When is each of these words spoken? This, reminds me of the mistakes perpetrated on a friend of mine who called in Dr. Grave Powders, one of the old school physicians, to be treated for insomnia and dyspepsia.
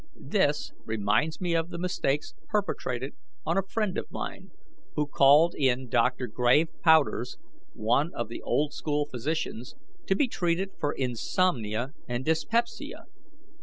This, 0.19 0.71
reminds 0.83 1.39
me 1.39 1.53
of 1.53 1.69
the 1.69 1.77
mistakes 1.77 2.33
perpetrated 2.47 3.13
on 3.45 3.55
a 3.55 3.61
friend 3.69 3.99
of 3.99 4.09
mine 4.09 4.49
who 4.95 5.05
called 5.05 5.53
in 5.55 5.89
Dr. 5.89 6.25
Grave 6.25 6.69
Powders, 6.83 7.37
one 7.73 8.09
of 8.15 8.27
the 8.27 8.41
old 8.41 8.73
school 8.73 9.05
physicians, 9.05 9.75
to 10.07 10.15
be 10.15 10.27
treated 10.27 10.71
for 10.79 10.91
insomnia 10.91 11.93
and 12.07 12.25
dyspepsia. 12.25 13.05